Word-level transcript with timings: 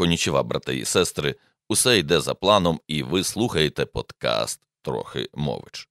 Конічева, 0.00 0.42
брати 0.42 0.76
і 0.76 0.84
сестри, 0.84 1.34
усе 1.68 1.98
йде 1.98 2.20
за 2.20 2.34
планом, 2.34 2.80
і 2.88 3.02
ви 3.02 3.24
слухаєте 3.24 3.86
подкаст 3.86 4.60
Трохи 4.82 5.28
мович. 5.34 5.88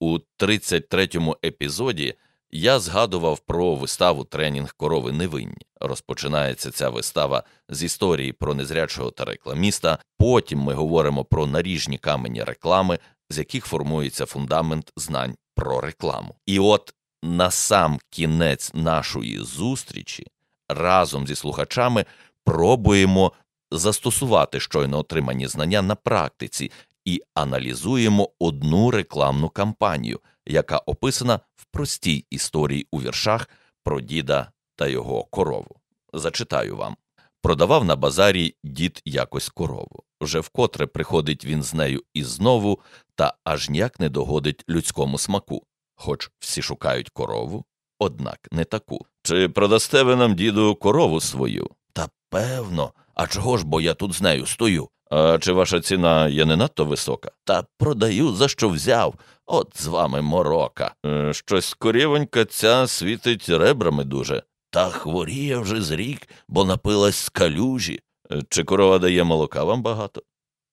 У 0.00 0.18
33-му 0.38 1.36
епізоді 1.44 2.14
я 2.50 2.78
згадував 2.78 3.38
про 3.38 3.74
виставу 3.74 4.24
тренінг 4.24 4.74
корови 4.76 5.12
невинні. 5.12 5.66
Розпочинається 5.80 6.70
ця 6.70 6.88
вистава 6.88 7.42
з 7.68 7.82
історії 7.82 8.32
про 8.32 8.54
незрячого 8.54 9.10
та 9.10 9.24
рекламіста. 9.24 9.98
Потім 10.18 10.58
ми 10.58 10.74
говоримо 10.74 11.24
про 11.24 11.46
наріжні 11.46 11.98
камені 11.98 12.44
реклами, 12.44 12.98
з 13.30 13.38
яких 13.38 13.66
формується 13.66 14.26
фундамент 14.26 14.92
знань 14.96 15.34
про 15.54 15.80
рекламу. 15.80 16.34
І 16.46 16.58
от 16.58 16.94
на 17.22 17.50
сам 17.50 17.98
кінець 18.10 18.74
нашої 18.74 19.38
зустрічі 19.38 20.26
разом 20.68 21.26
зі 21.26 21.34
слухачами 21.34 22.04
пробуємо 22.44 23.32
застосувати 23.72 24.60
щойно 24.60 24.98
отримані 24.98 25.46
знання 25.46 25.82
на 25.82 25.94
практиці 25.94 26.70
і 27.04 27.22
аналізуємо 27.34 28.30
одну 28.38 28.90
рекламну 28.90 29.48
кампанію, 29.48 30.20
яка 30.46 30.78
описана 30.78 31.40
в 31.56 31.64
простій 31.64 32.26
історії 32.30 32.86
у 32.90 33.02
віршах 33.02 33.48
про 33.84 34.00
діда 34.00 34.50
та 34.76 34.86
його 34.86 35.24
корову. 35.24 35.76
Зачитаю 36.12 36.76
вам. 36.76 36.96
Продавав 37.42 37.84
на 37.84 37.96
базарі 37.96 38.54
дід 38.64 39.02
якось 39.04 39.48
корову. 39.48 40.02
Вже 40.20 40.40
вкотре 40.40 40.86
приходить 40.86 41.44
він 41.44 41.62
з 41.62 41.74
нею 41.74 42.02
і 42.14 42.24
знову, 42.24 42.80
та 43.14 43.34
аж 43.44 43.70
ніяк 43.70 44.00
не 44.00 44.08
догодить 44.08 44.64
людському 44.68 45.18
смаку. 45.18 45.66
Хоч 45.94 46.30
всі 46.38 46.62
шукають 46.62 47.10
корову, 47.10 47.64
однак 47.98 48.48
не 48.52 48.64
таку. 48.64 49.06
Чи 49.22 49.48
продасте 49.48 50.02
ви 50.02 50.16
нам, 50.16 50.34
діду, 50.34 50.74
корову 50.74 51.20
свою? 51.20 51.70
Та 51.92 52.08
певно, 52.30 52.92
а 53.14 53.26
чого 53.26 53.58
ж 53.58 53.66
бо 53.66 53.80
я 53.80 53.94
тут 53.94 54.12
з 54.12 54.22
нею 54.22 54.46
стою? 54.46 54.88
А 55.10 55.38
чи 55.38 55.52
ваша 55.52 55.80
ціна 55.80 56.28
є 56.28 56.44
не 56.44 56.56
надто 56.56 56.84
висока? 56.84 57.30
Та 57.44 57.64
продаю, 57.78 58.32
за 58.32 58.48
що 58.48 58.68
взяв. 58.68 59.14
От 59.46 59.72
з 59.74 59.86
вами 59.86 60.22
морока. 60.22 60.94
Е, 61.06 61.32
щось 61.32 61.74
корівонька 61.74 62.44
ця 62.44 62.86
світить 62.86 63.48
ребрами 63.48 64.04
дуже. 64.04 64.42
Та 64.70 64.90
хворіє 64.90 65.56
вже 65.58 65.82
з 65.82 65.90
рік, 65.90 66.28
бо 66.48 66.64
напилась 66.64 67.16
з 67.16 67.28
калюжі. 67.28 68.00
Е, 68.32 68.42
чи 68.48 68.64
корова 68.64 68.98
дає 68.98 69.24
молока 69.24 69.64
вам 69.64 69.82
багато? 69.82 70.22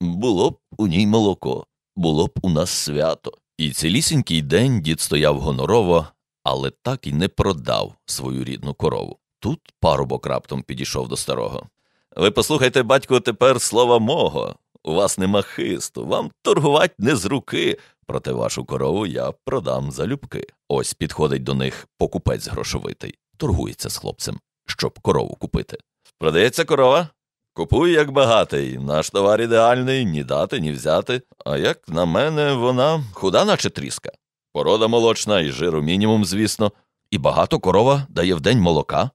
Було 0.02 0.52
б 0.52 0.58
у 0.78 0.88
ній 0.88 1.08
молоко, 1.08 1.66
було 1.96 2.28
б 2.28 2.32
у 2.42 2.50
нас 2.50 2.70
свято. 2.70 3.34
І 3.58 3.72
цілісінький 3.72 4.42
день 4.42 4.82
дід 4.82 5.02
стояв 5.02 5.40
гонорово, 5.40 6.08
але 6.44 6.72
так 6.84 7.08
і 7.08 7.14
не 7.14 7.28
продав 7.28 7.96
свою 8.06 8.44
рідну 8.44 8.74
корову. 8.74 9.18
Тут 9.40 9.60
парубок 9.80 10.26
раптом 10.26 10.62
підійшов 10.62 11.08
до 11.08 11.18
старого. 11.18 11.68
Ви 12.16 12.32
послухайте, 12.32 12.84
батько, 12.84 13.20
тепер 13.20 13.62
слова 13.62 14.00
мого. 14.00 14.56
У 14.84 14.94
вас 14.94 15.18
нема 15.18 15.42
хисту, 15.42 16.06
вам 16.06 16.32
торгувати 16.42 16.94
не 16.98 17.16
з 17.16 17.26
руки, 17.26 17.78
проте 18.06 18.32
вашу 18.32 18.66
корову 18.66 19.06
я 19.06 19.32
продам 19.46 19.92
залюбки. 19.92 20.48
Ось 20.70 20.94
підходить 20.94 21.44
до 21.44 21.54
них 21.54 21.88
покупець 21.98 22.48
грошовитий, 22.48 23.16
торгується 23.38 23.90
з 23.90 23.98
хлопцем, 23.98 24.40
щоб 24.68 25.00
корову 25.00 25.36
купити. 25.36 25.78
Продається 26.20 26.66
корова? 26.66 27.10
Купуй, 27.54 27.92
як 27.92 28.12
багатий, 28.12 28.78
наш 28.78 29.10
товар 29.10 29.42
ідеальний, 29.42 30.06
ні 30.06 30.24
дати, 30.24 30.60
ні 30.60 30.72
взяти. 30.72 31.22
А 31.46 31.58
як 31.58 31.88
на 31.88 32.06
мене, 32.06 32.54
вона 32.54 33.04
худа, 33.14 33.46
наче 33.46 33.70
тріска. 33.70 34.12
Порода 34.54 34.88
молочна 34.88 35.42
і 35.42 35.50
жиру 35.50 35.82
мінімум, 35.82 36.26
звісно, 36.26 36.72
і 37.12 37.18
багато 37.18 37.60
корова 37.60 38.08
дає 38.10 38.36
в 38.36 38.42
день 38.42 38.60
молока. 38.60 39.12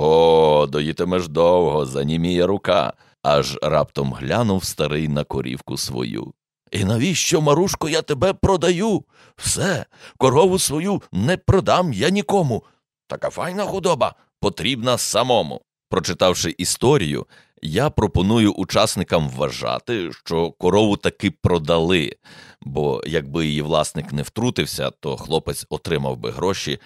О, 0.00 0.66
доїтимеш 0.66 1.28
довго, 1.28 1.86
заніміє 1.86 2.46
рука, 2.46 2.92
аж 3.22 3.58
раптом 3.62 4.12
глянув 4.12 4.64
старий 4.64 5.08
на 5.08 5.24
корівку 5.24 5.76
свою. 5.76 6.32
І 6.70 6.84
навіщо, 6.84 7.40
Марушко, 7.40 7.88
я 7.88 8.02
тебе 8.02 8.32
продаю? 8.32 9.04
Все, 9.36 9.86
корову 10.18 10.58
свою 10.58 11.02
не 11.12 11.36
продам 11.36 11.92
я 11.92 12.08
нікому. 12.08 12.64
Така 13.06 13.30
файна 13.30 13.64
худоба 13.64 14.14
потрібна 14.40 14.98
самому. 14.98 15.60
Прочитавши 15.90 16.54
історію, 16.58 17.26
я 17.62 17.90
пропоную 17.90 18.52
учасникам 18.52 19.28
вважати, 19.28 20.12
що 20.12 20.50
корову 20.50 20.96
таки 20.96 21.30
продали, 21.30 22.16
бо 22.62 23.02
якби 23.06 23.46
її 23.46 23.62
власник 23.62 24.12
не 24.12 24.22
втрутився, 24.22 24.90
то 24.90 25.16
хлопець 25.16 25.66
отримав 25.70 26.16
би 26.16 26.30
гроші, 26.30 26.78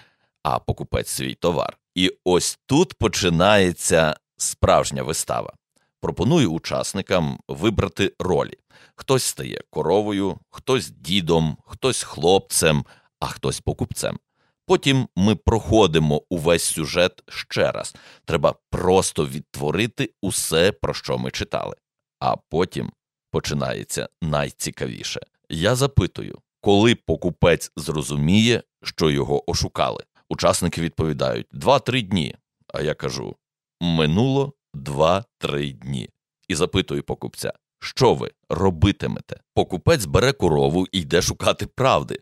а 0.43 0.59
покупець 0.59 1.09
свій 1.09 1.33
товар. 1.33 1.77
І 1.95 2.11
ось 2.23 2.59
тут 2.65 2.93
починається 2.93 4.15
справжня 4.37 5.03
вистава. 5.03 5.53
Пропоную 6.01 6.51
учасникам 6.51 7.39
вибрати 7.47 8.13
ролі. 8.19 8.57
Хтось 8.95 9.23
стає 9.23 9.61
коровою, 9.69 10.37
хтось 10.49 10.89
дідом, 10.89 11.57
хтось 11.65 12.03
хлопцем, 12.03 12.85
а 13.19 13.25
хтось 13.25 13.59
покупцем. 13.59 14.19
Потім 14.65 15.07
ми 15.15 15.35
проходимо 15.35 16.21
увесь 16.29 16.63
сюжет 16.63 17.23
ще 17.27 17.71
раз. 17.71 17.95
Треба 18.25 18.55
просто 18.69 19.27
відтворити 19.27 20.13
усе, 20.21 20.71
про 20.71 20.93
що 20.93 21.17
ми 21.17 21.31
читали. 21.31 21.75
А 22.19 22.35
потім 22.35 22.91
починається 23.31 24.09
найцікавіше. 24.21 25.19
Я 25.49 25.75
запитую, 25.75 26.39
коли 26.61 26.95
покупець 26.95 27.71
зрозуміє, 27.75 28.63
що 28.83 29.09
його 29.09 29.51
ошукали. 29.51 30.03
Учасники 30.33 30.81
відповідають 30.81 31.47
два-три 31.51 32.01
дні. 32.01 32.35
А 32.73 32.81
я 32.81 32.93
кажу 32.93 33.35
минуло 33.81 34.53
два-три 34.73 35.71
дні. 35.71 36.09
І 36.47 36.55
запитую 36.55 37.03
покупця, 37.03 37.53
що 37.79 38.13
ви 38.13 38.31
робитимете? 38.49 39.39
Покупець 39.53 40.05
бере 40.05 40.31
корову 40.31 40.87
і 40.91 40.99
йде 40.99 41.21
шукати 41.21 41.65
правди. 41.65 42.19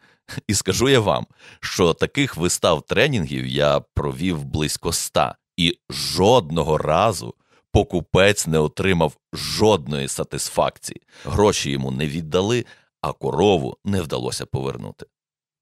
І 0.48 0.54
скажу 0.54 0.90
я 0.90 1.00
вам, 1.00 1.28
що 1.60 1.94
таких 1.94 2.38
вистав 2.38 2.82
тренінгів 2.82 3.48
я 3.48 3.80
провів 3.80 4.44
близько 4.46 4.90
ста, 4.90 5.36
і 5.58 5.78
жодного 5.90 6.78
разу 6.78 7.36
покупець 7.72 8.48
не 8.48 8.60
отримав 8.60 9.18
жодної 9.34 10.08
сатисфакції. 10.08 11.02
Гроші 11.26 11.72
йому 11.72 11.92
не 11.92 12.08
віддали, 12.08 12.66
а 13.02 13.14
корову 13.14 13.78
не 13.86 14.02
вдалося 14.02 14.46
повернути. 14.46 15.06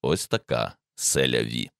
Ось 0.02 0.26
така 0.26 0.76
селяві. 0.94 1.70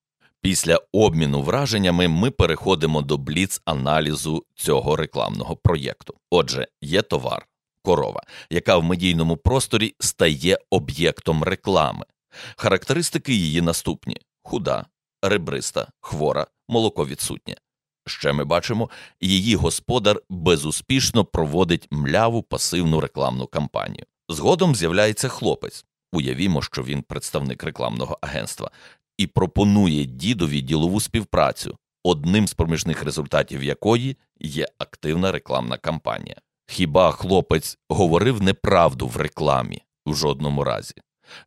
Після 0.43 0.81
обміну 0.93 1.43
враженнями 1.43 2.09
ми 2.09 2.31
переходимо 2.31 3.03
до 3.03 3.17
бліц-аналізу 3.17 4.43
цього 4.55 4.97
рекламного 4.97 5.57
проєкту. 5.57 6.15
Отже, 6.31 6.69
є 6.83 7.03
товар, 7.03 7.47
корова, 7.83 8.23
яка 8.51 8.77
в 8.77 8.85
медійному 8.85 9.37
просторі 9.37 9.95
стає 9.99 10.59
об'єктом 10.71 11.43
реклами. 11.43 12.05
Характеристики 12.57 13.35
її 13.35 13.61
наступні: 13.61 14.17
худа, 14.43 14.87
ребриста, 15.23 15.89
хвора, 16.01 16.47
молоко 16.69 17.07
відсутнє. 17.07 17.57
Ще 18.07 18.33
ми 18.33 18.45
бачимо, 18.45 18.91
її 19.21 19.57
господар 19.57 20.21
безуспішно 20.31 21.25
проводить 21.25 21.89
мляву 21.91 22.43
пасивну 22.43 23.01
рекламну 23.01 23.47
кампанію. 23.47 24.05
Згодом 24.29 24.75
з'являється 24.75 25.29
хлопець. 25.29 25.85
Уявімо, 26.13 26.63
що 26.63 26.83
він 26.83 27.03
представник 27.03 27.63
рекламного 27.65 28.19
агентства, 28.21 28.71
і 29.21 29.27
пропонує 29.27 30.05
дідові 30.05 30.61
ділову 30.61 31.01
співпрацю, 31.01 31.77
одним 32.05 32.49
з 32.49 32.55
проміжних 32.55 33.03
результатів 33.03 33.63
якої 33.63 34.17
є 34.41 34.67
активна 34.79 35.33
рекламна 35.33 35.77
кампанія. 35.77 36.37
Хіба 36.67 37.13
хлопець 37.13 37.79
говорив 37.89 38.43
неправду 38.43 39.07
в 39.07 39.17
рекламі 39.17 39.83
в 40.07 40.15
жодному 40.15 40.65
разі? 40.65 40.95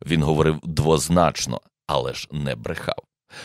Він 0.06 0.22
говорив 0.22 0.60
двозначно, 0.62 1.60
але 1.86 2.14
ж 2.14 2.28
не 2.32 2.54
брехав. 2.54 3.02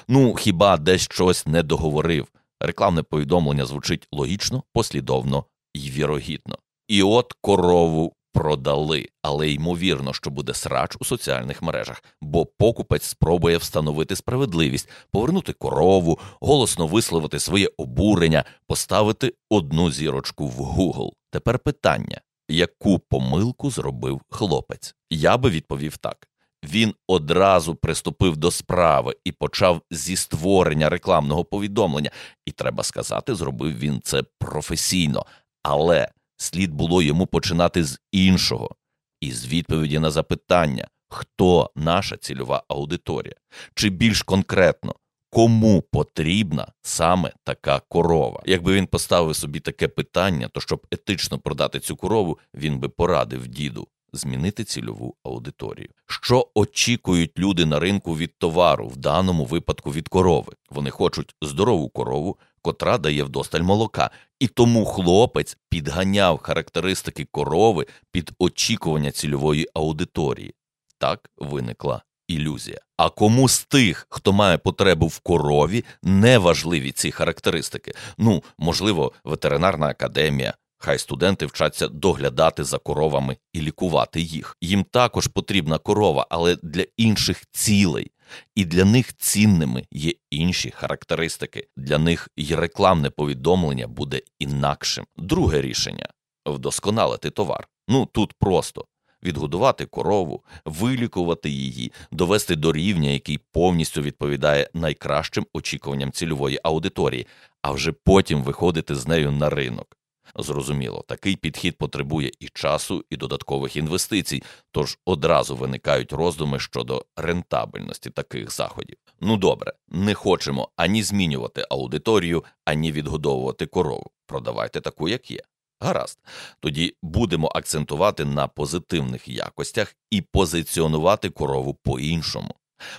Ну, 0.08 0.36
хіба 0.36 0.78
десь 0.78 1.02
щось 1.02 1.48
не 1.48 1.64
договорив? 1.64 2.28
Рекламне 2.60 3.04
повідомлення 3.04 3.66
звучить 3.66 4.08
логічно, 4.12 4.64
послідовно 4.74 5.46
і 5.74 5.80
вірогідно. 5.80 6.58
І 6.88 7.04
от 7.04 7.34
корову 7.42 8.14
продали, 8.34 9.08
але 9.22 9.52
ймовірно, 9.52 10.14
що 10.14 10.30
буде 10.30 10.54
срач 10.54 10.96
у 11.00 11.06
соціальних 11.06 11.62
мережах, 11.62 12.04
бо 12.22 12.46
покупець 12.46 13.04
спробує 13.04 13.58
встановити 13.58 14.16
справедливість, 14.16 14.90
повернути 15.12 15.54
корову, 15.54 16.20
голосно 16.42 16.88
висловити 16.88 17.40
своє 17.40 17.70
обурення, 17.78 18.44
поставити 18.68 19.34
одну 19.50 19.92
зірочку 19.92 20.48
в 20.48 20.60
Google. 20.60 21.12
Тепер 21.32 21.60
питання: 21.60 22.22
яку 22.50 23.00
помилку 23.00 23.72
зробив 23.72 24.22
хлопець? 24.30 24.96
Я 25.10 25.38
би 25.38 25.50
відповів 25.50 25.98
так. 25.98 26.28
Він 26.64 26.94
одразу 27.08 27.76
приступив 27.76 28.38
до 28.38 28.52
справи 28.52 29.16
і 29.24 29.32
почав 29.32 29.82
зі 29.92 30.16
створення 30.16 30.90
рекламного 30.90 31.46
повідомлення, 31.46 32.12
і 32.46 32.52
треба 32.52 32.84
сказати, 32.84 33.36
зробив 33.36 33.80
він 33.80 34.02
це 34.04 34.24
професійно, 34.40 35.26
але 35.64 36.10
слід 36.42 36.74
було 36.74 37.02
йому 37.02 37.28
починати 37.28 37.84
з 37.84 38.00
іншого, 38.12 38.76
із 39.22 39.48
відповіді 39.48 40.00
на 40.00 40.12
запитання, 40.12 40.88
хто 41.10 41.72
наша 41.76 42.18
цільова 42.18 42.64
аудиторія, 42.68 43.36
чи 43.74 43.90
більш 43.90 44.22
конкретно, 44.22 44.96
кому 45.30 45.82
потрібна 45.82 46.72
саме 46.82 47.34
така 47.44 47.80
корова. 47.80 48.42
Якби 48.46 48.74
він 48.74 48.88
поставив 48.88 49.36
собі 49.36 49.60
таке 49.60 49.88
питання, 49.88 50.48
то 50.48 50.62
щоб 50.62 50.88
етично 50.92 51.40
продати 51.40 51.80
цю 51.80 51.96
корову, 51.96 52.40
він 52.54 52.80
би 52.80 52.90
порадив 52.90 53.48
діду 53.48 53.88
змінити 54.14 54.64
цільову 54.64 55.16
аудиторію. 55.24 55.90
Що 56.06 56.48
очікують 56.54 57.40
люди 57.40 57.66
на 57.66 57.80
ринку 57.80 58.18
від 58.18 58.38
товару, 58.38 58.88
в 58.88 58.98
даному 58.98 59.46
випадку 59.46 59.92
від 59.92 60.08
корови? 60.08 60.54
Вони 60.70 60.90
хочуть 60.90 61.36
здорову 61.42 61.90
корову, 61.90 62.38
котра 62.62 62.98
дає 62.98 63.24
вдосталь 63.24 63.62
молока, 63.62 64.10
і 64.40 64.48
тому 64.48 64.86
хлопець 64.86 65.58
підганяв 65.70 66.38
характеристики 66.38 67.26
корови 67.32 67.86
під 68.12 68.32
очікування 68.40 69.12
цільової 69.12 69.68
аудиторії. 69.74 70.54
Так 70.98 71.30
виникла 71.38 72.02
ілюзія. 72.28 72.80
А 72.98 73.10
кому 73.10 73.50
з 73.50 73.64
тих, 73.64 74.08
хто 74.10 74.34
має 74.34 74.58
потребу 74.58 75.08
в 75.08 75.20
корові, 75.20 75.86
не 76.04 76.38
важливі 76.38 76.92
ці 76.92 77.12
характеристики? 77.12 77.94
Ну, 78.18 78.44
можливо, 78.58 79.12
ветеринарна 79.24 79.88
академія. 79.88 80.54
Хай 80.82 81.00
студенти 81.00 81.46
вчаться 81.46 81.88
доглядати 81.88 82.64
за 82.64 82.78
коровами 82.78 83.38
і 83.54 83.62
лікувати 83.62 84.22
їх. 84.22 84.58
Їм 84.62 84.84
також 84.84 85.28
потрібна 85.28 85.78
корова, 85.78 86.28
але 86.30 86.58
для 86.64 86.86
інших 86.98 87.44
цілей, 87.52 88.12
і 88.56 88.66
для 88.66 88.86
них 88.86 89.18
цінними 89.18 89.84
є 89.92 90.14
інші 90.32 90.72
характеристики. 90.72 91.68
Для 91.78 91.98
них 91.98 92.30
й 92.38 92.56
рекламне 92.56 93.10
повідомлення 93.10 93.88
буде 93.88 94.22
інакшим. 94.40 95.06
Друге 95.18 95.62
рішення 95.62 96.10
вдосконалити 96.46 97.30
товар. 97.30 97.68
Ну 97.88 98.06
тут 98.06 98.34
просто 98.34 98.86
відгодувати 99.24 99.86
корову, 99.86 100.44
вилікувати 100.66 101.50
її, 101.50 101.92
довести 102.12 102.56
до 102.56 102.74
рівня, 102.74 103.10
який 103.10 103.40
повністю 103.52 104.02
відповідає 104.02 104.70
найкращим 104.74 105.46
очікуванням 105.54 106.12
цільової 106.12 106.60
аудиторії, 106.64 107.28
а 107.62 107.72
вже 107.72 107.92
потім 107.92 108.44
виходити 108.44 108.96
з 108.96 109.08
нею 109.08 109.32
на 109.32 109.50
ринок. 109.50 109.99
Зрозуміло, 110.36 111.04
такий 111.08 111.36
підхід 111.36 111.78
потребує 111.78 112.32
і 112.40 112.50
часу, 112.54 113.06
і 113.10 113.18
додаткових 113.18 113.76
інвестицій, 113.76 114.44
тож 114.72 114.98
одразу 115.06 115.56
виникають 115.56 116.14
роздуми 116.14 116.60
щодо 116.60 117.06
рентабельності 117.16 118.10
таких 118.10 118.52
заходів. 118.52 118.98
Ну 119.22 119.38
добре, 119.38 119.74
не 119.88 120.14
хочемо 120.14 120.70
ані 120.76 121.04
змінювати 121.04 121.66
аудиторію, 121.70 122.44
ані 122.66 122.92
відгодовувати 122.92 123.66
корову. 123.66 124.12
Продавайте 124.26 124.82
таку, 124.82 125.10
як 125.10 125.32
є. 125.32 125.42
Гаразд, 125.82 126.20
тоді 126.60 126.96
будемо 127.02 127.52
акцентувати 127.56 128.26
на 128.26 128.48
позитивних 128.48 129.28
якостях 129.28 129.96
і 130.12 130.22
позиціонувати 130.22 131.30
корову 131.30 131.74
по 131.74 132.00
іншому. 132.00 132.56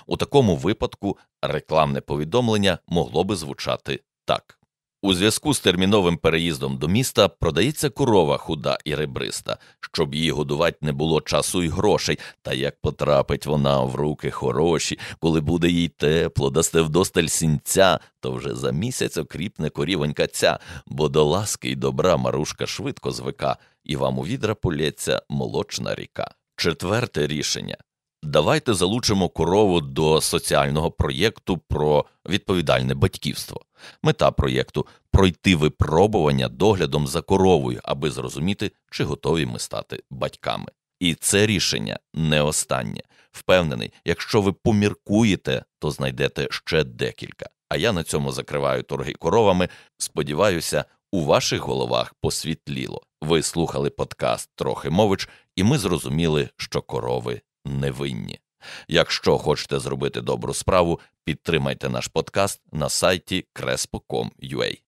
У 0.07 0.17
такому 0.17 0.55
випадку 0.55 1.17
рекламне 1.41 2.01
повідомлення 2.01 2.77
могло 2.87 3.23
би 3.23 3.35
звучати 3.35 3.99
так. 4.25 4.60
У 5.03 5.13
зв'язку 5.13 5.53
з 5.53 5.59
терміновим 5.59 6.17
переїздом 6.17 6.77
до 6.77 6.87
міста 6.87 7.27
продається 7.27 7.89
корова 7.89 8.37
худа 8.37 8.77
і 8.85 8.95
ребриста, 8.95 9.57
щоб 9.91 10.15
її 10.15 10.31
годувати 10.31 10.77
не 10.81 10.91
було 10.91 11.21
часу 11.21 11.63
і 11.63 11.67
грошей, 11.67 12.19
та 12.41 12.53
як 12.53 12.81
потрапить 12.81 13.45
вона 13.45 13.83
в 13.83 13.95
руки 13.95 14.31
хороші, 14.31 14.99
коли 15.19 15.41
буде 15.41 15.69
їй 15.69 15.87
тепло, 15.87 16.49
дасте 16.49 16.81
вдосталь 16.81 17.25
сінця, 17.25 17.99
то 18.19 18.31
вже 18.31 18.55
за 18.55 18.71
місяць 18.71 19.17
окріпне 19.17 19.69
корівонька 19.69 20.27
ця, 20.27 20.59
бо 20.87 21.09
до 21.09 21.23
ласки 21.23 21.69
й 21.69 21.75
добра 21.75 22.17
марушка 22.17 22.67
швидко 22.67 23.11
звика, 23.11 23.57
і 23.83 23.95
вам 23.95 24.19
у 24.19 24.25
відра 24.25 24.55
полється 24.55 25.21
молочна 25.29 25.95
ріка. 25.95 26.31
Четверте 26.55 27.27
рішення 27.27 27.77
Давайте 28.23 28.73
залучимо 28.73 29.29
корову 29.29 29.81
до 29.81 30.21
соціального 30.21 30.91
проєкту 30.91 31.57
про 31.57 32.05
відповідальне 32.29 32.93
батьківство. 32.93 33.61
Мета 34.03 34.31
проєкту 34.31 34.87
пройти 35.11 35.55
випробування 35.55 36.47
доглядом 36.49 37.07
за 37.07 37.21
коровою, 37.21 37.79
аби 37.83 38.11
зрозуміти, 38.11 38.71
чи 38.91 39.03
готові 39.03 39.45
ми 39.45 39.59
стати 39.59 40.03
батьками. 40.11 40.65
І 40.99 41.15
це 41.15 41.45
рішення 41.45 41.99
не 42.13 42.41
останнє. 42.41 43.01
Впевнений, 43.31 43.93
якщо 44.05 44.41
ви 44.41 44.53
поміркуєте, 44.53 45.63
то 45.79 45.91
знайдете 45.91 46.47
ще 46.51 46.83
декілька. 46.83 47.49
А 47.69 47.77
я 47.77 47.91
на 47.91 48.03
цьому 48.03 48.31
закриваю 48.31 48.83
торги 48.83 49.13
коровами. 49.13 49.69
Сподіваюся, 49.97 50.85
у 51.11 51.25
ваших 51.25 51.61
головах 51.61 52.13
посвітліло. 52.21 53.01
Ви 53.21 53.43
слухали 53.43 53.89
подкаст 53.89 54.49
Трохи 54.55 54.89
мович, 54.89 55.29
і 55.55 55.63
ми 55.63 55.77
зрозуміли, 55.77 56.49
що 56.57 56.81
корови 56.81 57.41
невинні. 57.65 58.39
Якщо 58.87 59.37
хочете 59.37 59.79
зробити 59.79 60.21
добру 60.21 60.53
справу, 60.53 60.99
підтримайте 61.23 61.89
наш 61.89 62.07
подкаст 62.07 62.61
на 62.71 62.89
сайті 62.89 63.45
crespo.com.ua. 63.55 64.77